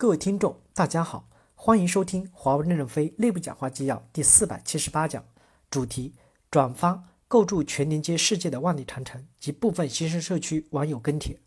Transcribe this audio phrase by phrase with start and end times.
[0.00, 5.22] 各位听众，大家好，欢迎收听华为任正非内部讲话纪要第四百七十八讲，
[5.70, 6.14] 主题：
[6.50, 11.38] 转发构筑全连接世界的万里长城及部分新生社区网友跟帖。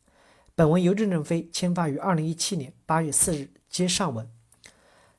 [0.53, 4.29] 本文由任正非签发于二零一七年八月四日，接上文。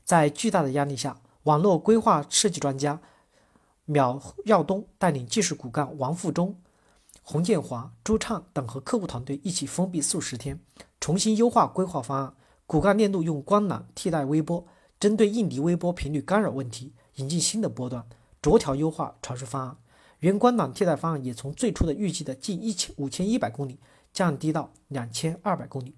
[0.05, 3.01] 在巨大的压力下，网络规划设计专家
[3.85, 6.57] 苗耀东带领技术骨干王富忠、
[7.25, 10.61] 洪建华、朱畅等和客户团队一起封闭数十天，
[11.01, 12.33] 重新优化规划方案。
[12.67, 14.67] 骨干链路用光缆替代微波，
[14.99, 18.07] 针对印尼微波频率干扰问题，引进新的波段，
[18.41, 19.77] 逐条优化传输方案。
[20.21, 23.79] 原光缆替代方案也从最初的预计的近一千五千一百公里
[24.15, 25.95] 降低到两千二百公里。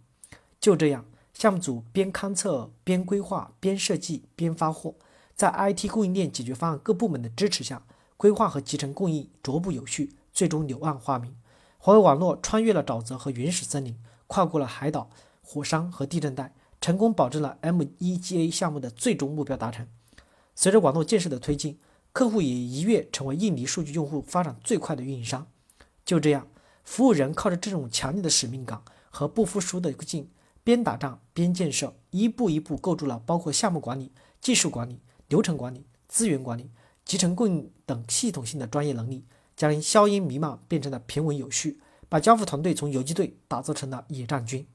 [0.58, 4.96] 就这样，项目组边勘测边规划边设计边发货，
[5.36, 7.84] 在 IT 供应链解决方案各部门的支持下，
[8.16, 11.36] 规划和集成供应逐步有序，最终柳暗花明。
[11.78, 13.96] 华为网络穿越了沼泽和原始森林，
[14.26, 15.08] 跨过了海岛。
[15.48, 19.86] 火山和地震带成功保证了 MEGA 项目的最终目标达成。
[20.56, 21.78] 随着网络建设的推进，
[22.12, 25.46] 客户也一跃成为印尼数据用户发展最快的运营商。
[26.04, 26.48] 就这样，
[26.82, 30.28] 服务人靠着这种强烈的使命感和不服输的劲，
[30.64, 36.72] 边打仗边建设，一步一步构筑了包括项目管理、技术管理、流程管理、资源管理、
[37.04, 41.78] 集成供应等系统性的专业能力，将硝烟弥漫变成了平稳有序，
[42.08, 44.66] 把交付团队从游击队打造成了野战军。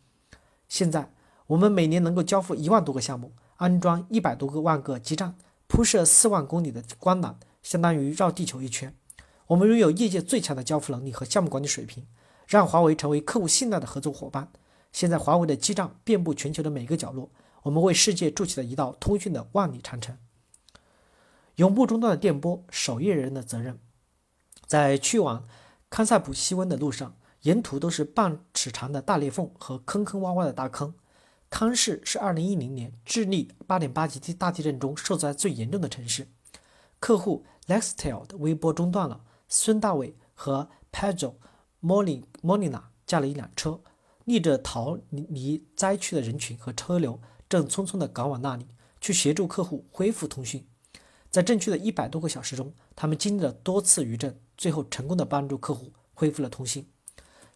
[0.71, 1.11] 现在
[1.47, 5.35] 我们每年能够交付一万多个项目，安装一百多个万个基站，
[5.67, 8.95] 铺设四万公里的光缆，相当于绕地球一圈。
[9.47, 12.07] 我们拥有业界最强的交付能力和项目管理水平，
[12.47, 14.49] 让华为成为客户信赖的合作伙伴。
[14.93, 17.29] 现在华为的基站遍布全球的每个角落，
[17.63, 20.17] 我们为世界筑起了一道通讯的万里长城。
[21.57, 23.77] 永不中断的电波，守夜人的责任。
[24.65, 25.45] 在去往
[25.89, 27.17] 康塞普西温的路上。
[27.41, 30.93] 沿途都是半尺长的大裂缝和坑坑洼洼的大坑。
[31.49, 36.27] 康市是2010年智利8.8级地大地震中受灾最严重的城市。
[36.99, 41.33] 客户 Lextel 的微波中断了，孙大伟和 Pedro
[41.81, 43.81] Molina 驾了一辆车，
[44.25, 47.19] 逆着逃离灾区的人群和车流，
[47.49, 48.67] 正匆匆地赶往那里，
[49.01, 50.65] 去协助客户恢复通讯。
[51.29, 56.87] 在震区的一百多个小时中，他们经历了多次余震，最后成功地帮助客户恢复了通信。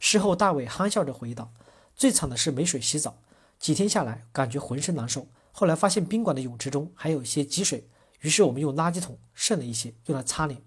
[0.08, 1.52] 事后，大伟憨笑着回忆道
[1.98, 3.18] ：“最惨的是没水洗澡，
[3.58, 5.26] 几天下来感觉浑身难受。
[5.52, 7.90] 后来发现宾馆的泳池中还有一些积水，
[8.20, 10.62] 于是我们用垃圾桶剩了一些用来擦脸。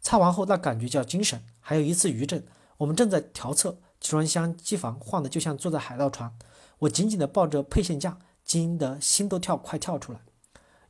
[0.00, 1.42] 擦完后那感觉叫精神。
[1.58, 6.32] 还有一次余震，我们正在调测集装箱机房，晃得就像坐在海盗船。
[6.78, 10.20] 我紧紧地抱着配线架，惊得心都跳快跳出来。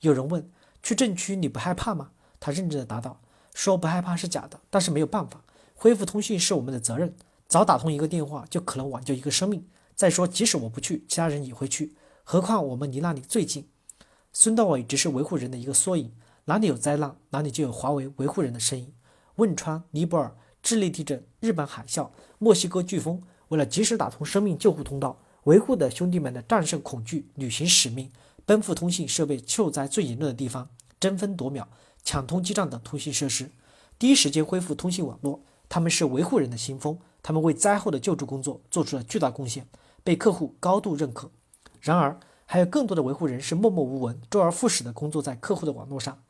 [0.00, 0.50] 有人问：
[0.82, 2.10] 去震区你不害怕吗？
[2.38, 3.22] 他认真地答道：
[3.54, 5.42] 说不害怕是假的，但是没有办法，
[5.74, 7.16] 恢复通讯是我们的责任。”
[7.48, 9.66] 早打通一个电话就可能挽救一个生命。
[9.94, 11.94] 再说，即使我不去，其他人也会去。
[12.22, 13.68] 何况我们离那里最近。
[14.32, 16.12] 孙道伟只是维护人的一个缩影。
[16.46, 18.92] 哪里有灾难，哪里就有华为维护人的身影。
[19.36, 28.10] 汶川、尼泊尔、智利地震、日本海啸、墨西哥飓风，为了及时打通生命救护通道，维护的兄弟们的战胜恐惧，履行使命，
[28.44, 30.68] 奔赴通信设备受灾最严重的地方，
[31.00, 31.68] 争分夺秒
[32.04, 33.50] 抢通基站等通信设施，
[33.98, 35.40] 第一时间恢复通信网络。
[35.68, 36.96] 他们是维护人的先锋。
[37.26, 39.66] 他们为灾后的救助工作做出了巨大贡献，
[40.04, 41.28] 被客户高度认可。
[41.80, 46.22] 然而，还有更多的维护人是默默无闻、周而复始的工作在客户的网络上。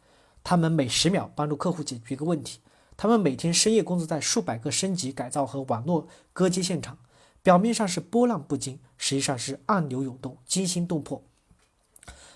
[0.43, 2.61] 他们每十秒帮助客户解决一个问题，
[2.97, 6.97] 他们每天深夜工作在数百个升级改造和网络割接现场。
[7.43, 11.23] 表面上是波浪不惊，实际上是暗流涌动、惊心动魄。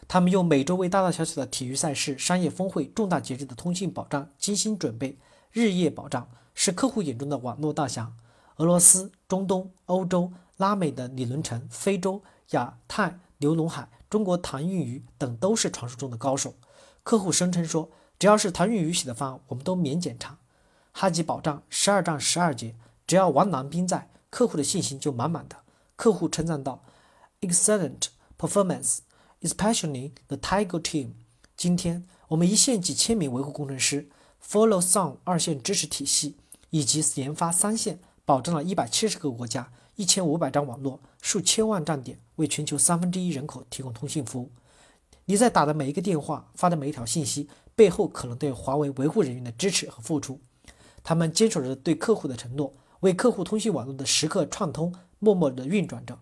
[0.06, 5.16] 他们用每周为大大小小的体育赛事、商业峰会、重大节日的通信保障精心准备，
[5.50, 8.12] 日夜保障，是客户眼中的网络大侠。
[8.60, 16.54] 俄罗斯、中东、欧洲、拉美的李伦成，非洲、亚太、刘龙海，中国唐运瑜等都是传说中的高手。
[17.02, 20.36] 客户声称说，只要是唐运瑜写的方案，我们都免检查。
[20.92, 22.76] 哈吉保障十二战十二节，
[23.06, 25.56] 只要王南兵在，客户的信心就满满的。
[25.96, 26.84] 客户称赞道
[27.40, 28.98] ：“Excellent performance,
[29.40, 31.12] especially the Tiger team。”
[31.56, 34.10] 今天我们一线几千名维护工程师
[34.46, 36.36] ，Follow Song 二线支持体系
[36.68, 38.00] 以及研发三线。
[38.30, 44.52] 保证了一百七十个国家、一千五百张网络、数千万站点，为全球三分之一人口提供通信服务。
[45.24, 50.38] 你在打的每一个电话、发的每一条信息，背后可能都有华为维护人员的支持和付出。
[51.02, 56.16] 他们坚守着对客户的承诺，为客户通信网络的时刻畅通默默地运转着。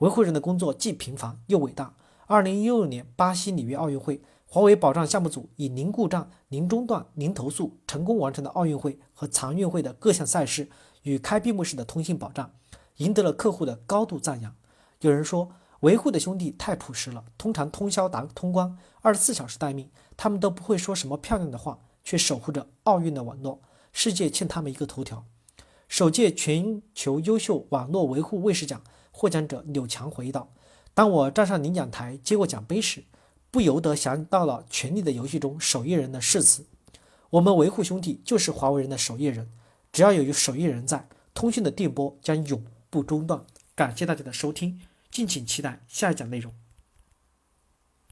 [0.00, 1.94] 维护人的工作既平凡又伟大。
[2.26, 10.68] 二零一六年巴西里约奥运会，华为保障项目组以零故障、零中断、零投诉，成功完成了奥运会和残运会的各项赛事。
[11.04, 12.50] 与开闭幕式的通信保障，
[12.96, 14.54] 赢得了客户的高度赞扬。
[15.00, 23.60] 有人说，维护的兄弟太朴实了，通常通宵达通关，二十四小时待命，他们都不会说什么漂亮的话，却守护着奥运的网络，
[23.92, 25.24] 世界欠他们一个头条。
[25.86, 30.48] 首届全球优秀网络维护卫士奖获奖者柳强回忆道
[30.94, 33.04] ：“当我站上领奖台接过奖杯时，
[33.50, 36.64] 不由得想到了《权力的游戏》中守夜人的誓词：
[37.30, 39.50] 我们维护兄弟就是华为人的守夜人，
[39.94, 43.42] 只要有手艺人在，通讯的电波将永不中断。”
[43.76, 44.80] 感谢大家的收听。
[45.08, 46.52] 敬请期待下一讲内容。